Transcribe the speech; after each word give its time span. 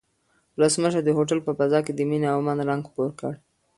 ولسمشر 0.57 1.01
د 1.05 1.09
هوټل 1.17 1.39
په 1.43 1.51
فضا 1.57 1.79
کې 1.85 1.93
د 1.95 1.99
مینې 2.09 2.27
او 2.33 2.37
امن 2.41 2.57
رنګ 2.69 2.81
خپور 2.89 3.09
کړ. 3.19 3.33